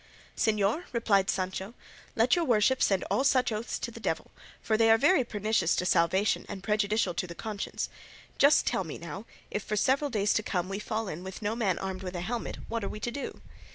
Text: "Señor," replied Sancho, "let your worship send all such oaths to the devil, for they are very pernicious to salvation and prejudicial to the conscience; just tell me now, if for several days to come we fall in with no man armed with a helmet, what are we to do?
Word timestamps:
"Señor," 0.35 0.85
replied 0.93 1.29
Sancho, 1.29 1.75
"let 2.15 2.35
your 2.35 2.43
worship 2.43 2.81
send 2.81 3.03
all 3.11 3.23
such 3.23 3.51
oaths 3.51 3.77
to 3.77 3.91
the 3.91 3.99
devil, 3.99 4.31
for 4.59 4.75
they 4.75 4.89
are 4.89 4.97
very 4.97 5.23
pernicious 5.23 5.75
to 5.75 5.85
salvation 5.85 6.43
and 6.49 6.63
prejudicial 6.63 7.13
to 7.13 7.27
the 7.27 7.35
conscience; 7.35 7.87
just 8.39 8.65
tell 8.65 8.83
me 8.83 8.97
now, 8.97 9.25
if 9.51 9.61
for 9.61 9.75
several 9.75 10.09
days 10.09 10.33
to 10.33 10.41
come 10.41 10.69
we 10.69 10.79
fall 10.79 11.07
in 11.07 11.23
with 11.23 11.43
no 11.43 11.55
man 11.55 11.77
armed 11.77 12.01
with 12.01 12.15
a 12.15 12.21
helmet, 12.21 12.57
what 12.67 12.83
are 12.83 12.89
we 12.89 12.99
to 12.99 13.11
do? 13.11 13.41